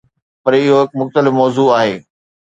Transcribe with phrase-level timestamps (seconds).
[0.43, 1.93] پر اهو هڪ مختلف موضوع آهي.